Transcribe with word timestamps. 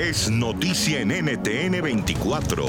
es 0.00 0.30
noticia 0.30 1.00
en 1.00 1.08
NTN 1.08 1.82
24. 1.82 2.64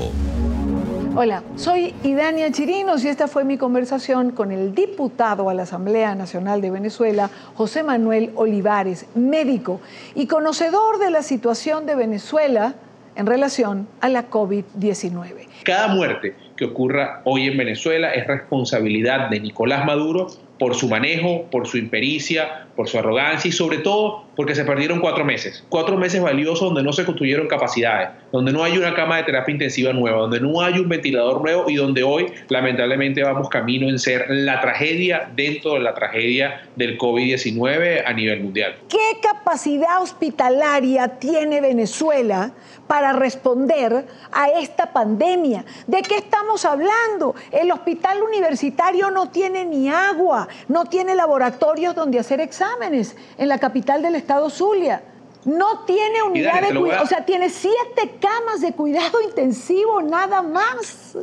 Hola, 1.15 1.43
soy 1.55 1.93
Idania 2.03 2.51
Chirinos 2.51 3.05
y 3.05 3.07
esta 3.07 3.29
fue 3.29 3.45
mi 3.45 3.57
conversación 3.57 4.31
con 4.31 4.51
el 4.51 4.75
diputado 4.75 5.49
a 5.49 5.53
la 5.53 5.63
Asamblea 5.63 6.13
Nacional 6.13 6.59
de 6.59 6.71
Venezuela, 6.71 7.29
José 7.55 7.83
Manuel 7.83 8.31
Olivares, 8.35 9.05
médico 9.15 9.79
y 10.13 10.27
conocedor 10.27 10.99
de 10.99 11.09
la 11.09 11.21
situación 11.21 11.85
de 11.85 11.95
Venezuela 11.95 12.75
en 13.15 13.25
relación 13.25 13.87
a 14.01 14.09
la 14.09 14.29
COVID-19. 14.29 15.47
Cada 15.63 15.87
muerte 15.87 16.35
que 16.57 16.65
ocurra 16.65 17.21
hoy 17.23 17.47
en 17.47 17.57
Venezuela 17.57 18.13
es 18.13 18.27
responsabilidad 18.27 19.29
de 19.29 19.39
Nicolás 19.39 19.85
Maduro 19.85 20.27
por 20.59 20.75
su 20.75 20.89
manejo, 20.89 21.45
por 21.49 21.65
su 21.65 21.77
impericia, 21.77 22.67
por 22.75 22.89
su 22.89 22.99
arrogancia 22.99 23.49
y 23.49 23.51
sobre 23.51 23.79
todo 23.79 24.25
porque 24.35 24.55
se 24.55 24.65
perdieron 24.65 24.99
cuatro 24.99 25.25
meses. 25.25 25.63
Cuatro 25.69 25.97
meses 25.97 26.21
valiosos 26.21 26.61
donde 26.61 26.83
no 26.83 26.93
se 26.93 27.05
construyeron 27.05 27.47
capacidades, 27.47 28.09
donde 28.31 28.51
no 28.51 28.63
hay 28.63 28.77
una 28.77 28.93
cama 28.93 29.17
de 29.17 29.23
terapia 29.23 29.51
intensiva 29.51 29.93
nueva, 29.93 30.19
donde 30.21 30.39
no 30.39 30.61
hay 30.61 30.79
un 30.79 30.89
ventilador 30.89 31.41
nuevo 31.41 31.69
y 31.69 31.75
donde 31.75 32.03
hoy 32.03 32.31
lamentablemente 32.49 33.23
vamos 33.23 33.49
camino 33.49 33.89
en 33.89 33.99
ser 33.99 34.25
la 34.29 34.61
tragedia 34.61 35.29
dentro 35.35 35.73
de 35.73 35.81
la 35.81 35.93
tragedia 35.93 36.69
del 36.75 36.97
COVID-19 36.97 38.03
a 38.05 38.13
nivel 38.13 38.41
mundial. 38.41 38.75
¿Qué 38.89 39.19
capacidad 39.21 40.01
hospitalaria 40.01 41.19
tiene 41.19 41.61
Venezuela 41.61 42.51
para 42.87 43.13
responder 43.13 44.05
a 44.31 44.49
esta 44.49 44.91
pandemia? 44.91 45.65
¿De 45.87 46.01
qué 46.01 46.15
estamos 46.15 46.65
hablando? 46.65 47.35
El 47.51 47.71
hospital 47.71 48.21
universitario 48.21 49.11
no 49.11 49.29
tiene 49.29 49.65
ni 49.65 49.89
agua, 49.89 50.47
no 50.67 50.85
tiene 50.85 51.15
laboratorios 51.15 51.95
donde 51.95 52.19
hacer 52.19 52.39
exámenes 52.39 53.15
en 53.37 53.49
la 53.49 53.59
capital 53.59 54.01
del 54.01 54.20
estado 54.21 54.49
Zulia. 54.49 55.03
No 55.43 55.85
tiene 55.85 56.21
unidad 56.21 56.61
de 56.61 56.79
cuidado, 56.79 57.03
o 57.03 57.07
sea, 57.07 57.25
tiene 57.25 57.49
siete 57.49 58.15
camas 58.19 58.61
de 58.61 58.73
cuidado 58.73 59.21
intensivo, 59.21 60.01
nada 60.01 60.41
más. 60.41 61.17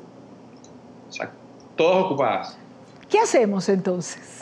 Exacto. 1.06 1.38
Todas 1.76 2.04
ocupadas. 2.04 2.58
¿Qué 3.08 3.20
hacemos 3.20 3.68
entonces? 3.68 4.38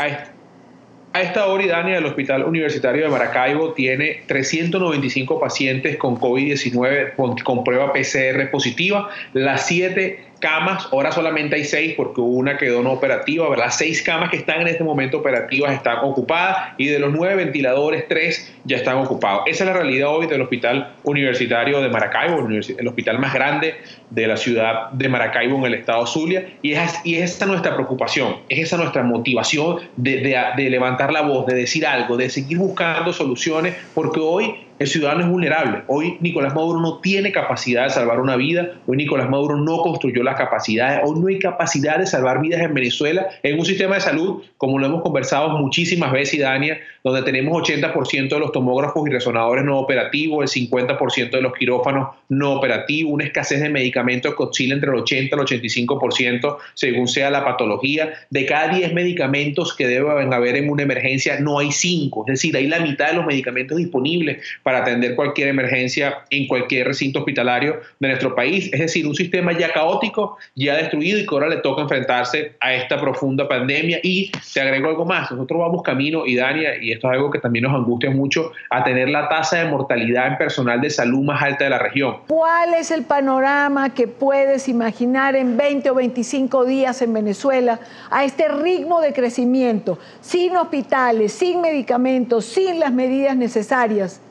A 1.17 1.23
esta 1.23 1.47
hora, 1.47 1.63
Idania, 1.63 1.99
el 1.99 2.05
Hospital 2.05 2.45
Universitario 2.45 3.05
de 3.05 3.09
Maracaibo 3.09 3.73
tiene 3.73 4.23
395 4.27 5.41
pacientes 5.41 5.97
con 5.97 6.19
COVID-19 6.19 7.15
con, 7.15 7.37
con, 7.39 7.65
prueba 7.65 7.93
PCR 7.93 8.51
positiva. 8.51 9.09
Las 9.33 9.67
siete 9.67 10.26
camas, 10.47 10.89
ahora 10.93 11.11
solamente 11.11 11.57
hay 11.57 11.65
seis 11.65 11.95
porque 11.97 12.21
una 12.21 12.57
quedó 12.57 12.81
no 12.81 12.93
operativa, 12.93 13.49
¿verdad? 13.49 13.71
Seis 13.71 14.01
camas 14.01 14.31
que 14.31 14.37
están 14.37 14.61
en 14.61 14.69
este 14.69 14.85
momento 14.85 15.19
operativas 15.19 15.73
están 15.75 15.99
ocupadas 16.05 16.75
y 16.79 16.87
de 16.87 17.01
los 17.01 17.13
nueve 17.13 17.35
ventiladores, 17.35 18.07
tres 18.07 18.55
ya 18.65 18.77
están 18.77 18.99
ocupados. 18.99 19.43
Esa 19.47 19.65
es 19.65 19.71
la 19.71 19.77
realidad 19.77 20.09
hoy 20.11 20.29
del 20.29 20.41
Hospital 20.43 20.95
Universitario 21.03 21.81
de 21.81 21.89
Maracaibo, 21.89 22.47
el 22.49 22.87
hospital 22.87 23.19
más 23.19 23.35
grande 23.35 23.75
de 24.11 24.27
la 24.29 24.37
ciudad 24.37 24.91
de 24.93 25.09
Maracaibo 25.09 25.59
en 25.59 25.65
el 25.65 25.75
estado 25.75 26.07
Zulia, 26.07 26.47
y 26.63 26.75
es, 26.75 27.01
y 27.03 27.17
es 27.17 27.35
esa 27.35 27.47
nuestra 27.47 27.75
preocupación, 27.75 28.37
es 28.49 28.61
esa 28.61 28.77
nuestra 28.77 29.03
motivación 29.03 29.81
de, 29.97 30.19
de, 30.19 30.39
de 30.57 30.71
levantar 30.71 31.13
la 31.13 31.23
voz, 31.23 31.47
de 31.47 31.55
decir 31.55 31.85
algo, 31.85 32.17
de 32.17 32.31
seguir 32.31 32.59
buscando 32.59 33.13
soluciones, 33.13 33.75
porque 33.95 34.21
hoy 34.21 34.66
el 34.79 34.87
ciudadano 34.87 35.23
es 35.23 35.29
vulnerable. 35.29 35.83
Hoy 35.87 36.19
Nicolás 36.21 36.55
Maduro 36.55 36.81
no 36.81 36.99
tiene 36.99 37.33
capacidad 37.33 37.85
de 37.85 37.91
salvar 37.91 38.21
una 38.21 38.37
vida, 38.37 38.73
hoy 38.87 38.97
Nicolás 38.97 39.31
Maduro 39.31 39.57
no 39.57 39.79
construyó 39.79 40.23
las 40.23 40.37
capacidades, 40.37 41.01
hoy 41.05 41.19
no 41.19 41.29
hay 41.29 41.39
capacidad 41.39 41.99
de 41.99 42.07
salvar 42.07 42.41
vidas 42.41 42.61
en 42.61 42.75
Venezuela 42.75 43.27
en 43.43 43.59
un 43.59 43.65
sistema 43.65 43.95
de 43.95 44.03
salud, 44.03 44.43
como 44.59 44.79
lo 44.79 44.87
hemos 44.87 45.03
conversado 45.03 45.51
muchísimas 45.51 46.13
veces, 46.13 46.41
Dania, 46.41 46.79
donde 47.03 47.23
tenemos 47.23 47.63
80% 47.63 48.29
de 48.29 48.39
los 48.39 48.53
tomógrafos 48.53 49.09
y 49.09 49.13
resonadores 49.13 49.65
no 49.65 49.79
operativos, 49.79 50.57
el 50.57 50.69
50% 50.69 51.31
de 51.31 51.41
los 51.41 51.55
quirófanos 51.55 52.09
no 52.29 52.55
operativos, 52.55 53.13
una 53.13 53.25
escasez 53.25 53.61
de 53.61 53.69
medicamentos 53.71 54.35
que 54.35 54.43
oscila 54.43 54.75
entre 54.75 54.91
el 54.91 54.97
80 54.97 55.37
y 55.37 55.39
el 55.39 55.47
85% 55.47 56.57
según 56.75 57.09
sea 57.09 57.31
la 57.31 57.45
patología. 57.45 58.13
De 58.31 58.45
cada 58.45 58.75
10 58.75 58.93
medicamentos 58.93 59.75
que 59.75 59.87
deben 59.87 60.35
haber 60.35 60.57
en 60.57 60.69
una 60.69 60.83
emergencia, 60.83 61.39
no 61.41 61.59
hay 61.59 61.73
5, 61.73 62.25
es 62.27 62.33
decir, 62.35 62.57
hay 62.57 62.67
la 62.67 62.81
mitad 62.81 63.09
de 63.09 63.15
los 63.15 63.27
medicamentos 63.27 63.79
disponibles 63.79 64.39
para 64.67 64.79
atender 64.79 65.15
cualquier 65.15 65.47
emergencia 65.47 66.25
en 66.29 66.49
cualquier 66.49 66.89
recinto 66.89 67.21
hospitalario 67.21 67.83
de 68.01 68.09
nuestro 68.09 68.35
país. 68.35 68.69
Es 68.73 68.81
decir, 68.81 69.07
un 69.07 69.15
sistema 69.15 69.57
ya 69.57 69.73
caótico, 69.73 70.39
ya 70.57 70.75
destruido 70.75 71.21
y 71.21 71.23
que 71.25 71.33
ahora 71.33 71.47
le 71.47 71.59
toca 71.59 71.83
enfrentarse 71.83 72.57
a 72.59 72.75
esta 72.75 73.01
profunda 73.01 73.47
pandemia. 73.47 74.01
Y 74.03 74.33
te 74.53 74.61
agrego 74.61 74.89
algo 74.89 75.05
más, 75.05 75.31
nosotros 75.31 75.61
vamos 75.61 75.85
camino, 75.85 76.27
y 76.27 76.35
Dania, 76.35 76.83
y 76.83 76.91
esto 76.91 77.07
es 77.07 77.15
algo 77.15 77.31
que 77.31 77.39
también 77.39 77.63
nos 77.63 77.75
angustia 77.77 78.11
mucho, 78.11 78.51
a 78.71 78.83
tener 78.83 79.09
la 79.09 79.29
tasa 79.29 79.59
de 79.59 79.67
mortalidad 79.67 80.27
en 80.27 80.37
personal 80.37 80.81
de 80.81 80.91
salud 80.91 81.23
más 81.23 81.41
alta 81.41 81.63
de 81.63 81.71
la 81.71 81.79
región. 81.79 82.17
¿Cuál 82.27 82.75
es 82.75 82.91
el 82.91 83.05
panorama 83.05 83.95
que 83.95 84.09
puedes 84.09 84.67
imaginar 84.67 85.37
en 85.37 85.57
20 85.57 85.91
o 85.91 85.95
25 85.95 86.65
días 86.65 87.03
en 87.03 87.13
Venezuela 87.13 87.79
a 88.11 88.25
este 88.25 88.49
ritmo 88.49 89.01
de 89.01 89.13
crecimiento, 89.13 90.01
sin 90.21 90.57
hospitales, 90.57 91.33
sin 91.33 91.61
medicamentos, 91.61 92.47
sin 92.47 92.81
las 92.81 92.93
medidas 92.93 93.37
necesarias? 93.37 94.23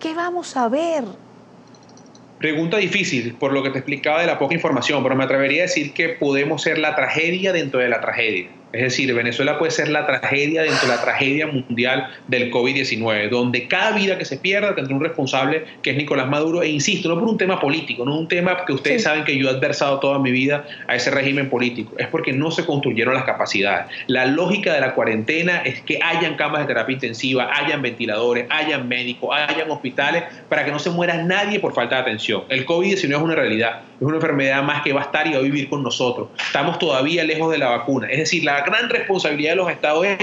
¿Qué 0.00 0.14
vamos 0.14 0.56
a 0.56 0.68
ver? 0.68 1.04
Pregunta 2.38 2.76
difícil, 2.76 3.34
por 3.34 3.52
lo 3.52 3.64
que 3.64 3.70
te 3.70 3.78
explicaba 3.78 4.20
de 4.20 4.26
la 4.28 4.38
poca 4.38 4.54
información, 4.54 5.02
pero 5.02 5.16
me 5.16 5.24
atrevería 5.24 5.62
a 5.62 5.66
decir 5.66 5.92
que 5.92 6.10
podemos 6.10 6.62
ser 6.62 6.78
la 6.78 6.94
tragedia 6.94 7.52
dentro 7.52 7.80
de 7.80 7.88
la 7.88 8.00
tragedia. 8.00 8.48
Es 8.72 8.82
decir, 8.82 9.12
Venezuela 9.14 9.58
puede 9.58 9.70
ser 9.70 9.88
la 9.88 10.06
tragedia 10.06 10.62
dentro 10.62 10.88
de 10.88 10.94
la 10.94 11.00
tragedia 11.00 11.46
mundial 11.46 12.08
del 12.26 12.50
COVID-19, 12.50 13.30
donde 13.30 13.66
cada 13.66 13.92
vida 13.92 14.18
que 14.18 14.26
se 14.26 14.36
pierda 14.36 14.74
tendrá 14.74 14.94
un 14.94 15.02
responsable 15.02 15.64
que 15.82 15.90
es 15.90 15.96
Nicolás 15.96 16.28
Maduro. 16.28 16.62
E 16.62 16.68
insisto, 16.68 17.08
no 17.08 17.18
por 17.18 17.28
un 17.28 17.38
tema 17.38 17.60
político, 17.60 18.04
no 18.04 18.18
un 18.18 18.28
tema 18.28 18.64
que 18.66 18.72
ustedes 18.72 19.04
saben 19.04 19.24
que 19.24 19.38
yo 19.38 19.48
he 19.48 19.52
adversado 19.52 20.00
toda 20.00 20.18
mi 20.18 20.30
vida 20.30 20.66
a 20.86 20.96
ese 20.96 21.10
régimen 21.10 21.48
político, 21.48 21.94
es 21.98 22.08
porque 22.08 22.32
no 22.32 22.50
se 22.50 22.66
construyeron 22.66 23.14
las 23.14 23.24
capacidades. 23.24 23.86
La 24.06 24.26
lógica 24.26 24.74
de 24.74 24.80
la 24.80 24.94
cuarentena 24.94 25.62
es 25.64 25.80
que 25.80 26.00
hayan 26.02 26.36
camas 26.36 26.60
de 26.62 26.66
terapia 26.66 26.92
intensiva, 26.92 27.50
hayan 27.54 27.80
ventiladores, 27.80 28.46
hayan 28.50 28.86
médicos, 28.86 29.30
hayan 29.32 29.70
hospitales, 29.70 30.24
para 30.48 30.64
que 30.64 30.70
no 30.70 30.78
se 30.78 30.90
muera 30.90 31.22
nadie 31.22 31.58
por 31.58 31.74
falta 31.74 31.96
de 31.96 32.02
atención. 32.02 32.44
El 32.48 32.66
COVID-19 32.66 33.10
es 33.10 33.22
una 33.22 33.34
realidad, 33.34 33.80
es 34.00 34.06
una 34.06 34.16
enfermedad 34.16 34.62
más 34.62 34.82
que 34.82 34.92
va 34.92 35.00
a 35.00 35.04
estar 35.04 35.26
y 35.26 35.32
va 35.32 35.38
a 35.38 35.42
vivir 35.42 35.68
con 35.68 35.82
nosotros. 35.82 36.28
Estamos 36.38 36.78
todavía 36.78 37.24
lejos 37.24 37.50
de 37.50 37.58
la 37.58 37.70
vacuna. 37.70 38.08
Es 38.08 38.18
decir, 38.18 38.44
la 38.44 38.60
gran 38.62 38.88
responsabilidad 38.88 39.52
de 39.52 39.56
los 39.56 39.70
estados 39.70 40.06
es 40.06 40.18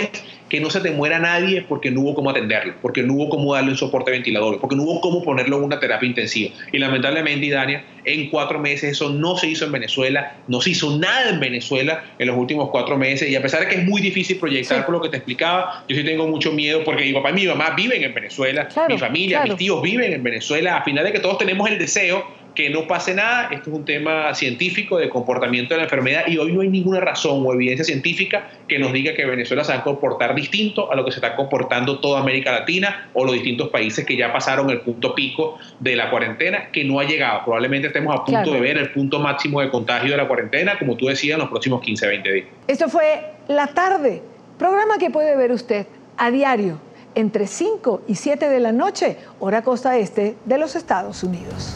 que 0.50 0.62
no 0.62 0.70
se 0.70 0.80
te 0.80 0.92
muera 0.92 1.20
nadie 1.20 1.62
porque 1.68 1.92
no 1.92 2.02
hubo 2.02 2.16
cómo 2.16 2.30
atenderlo, 2.30 2.76
porque 2.82 3.04
no 3.04 3.14
hubo 3.14 3.30
cómo 3.30 3.54
darle 3.54 3.72
un 3.72 3.78
soporte 3.78 4.12
ventilador, 4.12 4.60
porque 4.62 4.76
no 4.76 4.84
hubo 4.84 5.02
cómo 5.02 5.24
ponerlo 5.24 5.58
en 5.58 5.64
una 5.64 5.80
terapia 5.80 6.08
intensiva. 6.08 6.52
Y 6.72 6.78
lamentablemente, 6.78 7.50
Dania, 7.50 7.84
en 8.06 8.30
cuatro 8.30 8.60
meses 8.60 8.92
eso 8.92 9.10
no 9.10 9.38
se 9.38 9.48
hizo 9.48 9.66
en 9.66 9.72
Venezuela, 9.72 10.38
no 10.48 10.62
se 10.62 10.70
hizo 10.70 10.98
nada 10.98 11.30
en 11.30 11.40
Venezuela 11.40 12.04
en 12.20 12.28
los 12.28 12.38
últimos 12.38 12.70
cuatro 12.70 12.98
meses. 12.98 13.30
Y 13.30 13.36
a 13.36 13.42
pesar 13.42 13.62
de 13.62 13.68
que 13.68 13.76
es 13.76 13.84
muy 13.84 14.02
difícil 14.02 14.38
proyectar 14.38 14.86
por 14.86 14.94
lo 14.94 15.02
que 15.02 15.10
te 15.10 15.18
explicaba, 15.18 15.84
yo 15.90 15.96
sí 15.96 16.04
tengo 16.04 16.28
mucho 16.28 16.52
miedo 16.52 16.84
porque 16.86 17.04
mi 17.04 17.14
papá 17.14 17.32
y 17.32 17.34
mi 17.34 17.48
mamá 17.48 17.72
viven 17.76 18.04
en 18.04 18.14
Venezuela, 18.14 18.70
mi 18.88 18.98
familia, 18.98 19.44
mis 19.44 19.56
tíos 19.56 19.82
viven 19.82 20.14
en 20.14 20.24
Venezuela. 20.24 20.78
A 20.78 20.84
final 20.84 21.04
de 21.04 21.12
que 21.12 21.20
todos 21.20 21.40
tenemos 21.40 21.70
el 21.70 21.80
deseo 21.80 22.45
que 22.56 22.70
no 22.70 22.88
pase 22.88 23.14
nada. 23.14 23.50
Esto 23.52 23.70
es 23.70 23.76
un 23.76 23.86
tema 23.86 24.34
científico 24.34 24.98
de 24.98 25.10
comportamiento 25.10 25.74
de 25.74 25.80
la 25.80 25.84
enfermedad 25.84 26.24
y 26.28 26.38
hoy 26.38 26.54
no 26.54 26.62
hay 26.62 26.70
ninguna 26.70 27.02
razón 27.02 27.44
o 27.46 27.54
evidencia 27.54 27.84
científica 27.84 28.50
que 28.68 28.80
nos 28.80 28.94
diga 28.94 29.14
que 29.14 29.26
Venezuela 29.26 29.64
se 29.64 29.74
va 29.74 29.80
a 29.80 29.84
comportar 29.84 30.34
distinto 30.34 30.92
a 30.92 30.96
lo 30.96 31.06
que 31.06 31.12
se 31.12 31.18
está 31.18 31.36
comportando 31.36 32.00
toda 32.00 32.22
América 32.22 32.52
Latina 32.52 33.10
o 33.14 33.26
los 33.26 33.34
distintos 33.34 33.70
países 33.70 34.06
que 34.06 34.16
ya 34.16 34.32
pasaron 34.32 34.70
el 34.70 34.82
punto 34.82 35.14
pico 35.14 35.60
de 35.80 35.96
la 35.96 36.10
cuarentena, 36.10 36.72
que 36.72 36.84
no 36.84 37.00
ha 37.00 37.04
llegado. 37.04 37.42
Probablemente 37.44 37.88
estemos 37.88 38.16
a 38.16 38.24
punto 38.24 38.54
de 38.54 38.60
ver 38.60 38.78
el 38.78 38.92
punto 38.92 39.20
máximo 39.20 39.62
de 39.62 39.70
contagio 39.70 40.12
de 40.12 40.18
la 40.18 40.28
cuarentena, 40.28 40.80
como 40.80 40.96
tú 40.96 41.08
decías, 41.08 41.36
en 41.36 41.42
los 41.42 41.50
próximos 41.50 41.82
15, 41.82 42.08
20 42.08 42.32
días. 42.32 42.48
Esto 42.68 42.88
fue 42.88 43.34
La 43.48 43.68
Tarde, 43.68 44.22
programa 44.58 44.98
que 44.98 45.10
puede 45.10 45.36
ver 45.36 45.52
usted 45.52 45.86
a 46.18 46.32
diario 46.32 46.80
entre 47.16 47.48
5 47.48 48.04
y 48.08 48.16
7 48.16 48.50
de 48.50 48.60
la 48.60 48.72
noche, 48.72 49.18
hora 49.40 49.62
costa 49.62 49.98
este 49.98 50.36
de 50.46 50.58
los 50.58 50.76
Estados 50.76 51.24
Unidos. 51.24 51.76